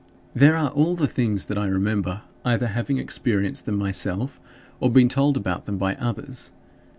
There 0.33 0.55
are 0.55 0.69
all 0.71 0.95
the 0.95 1.07
things 1.07 1.45
that 1.45 1.59
I 1.59 1.67
remember, 1.67 2.23
either 2.43 2.65
having 2.65 2.97
experienced 2.97 3.67
them 3.67 3.77
myself 3.77 4.41
or 4.79 4.89
been 4.89 5.09
told 5.09 5.37
about 5.37 5.65
them 5.65 5.77
by 5.77 5.93
others. 5.97 6.51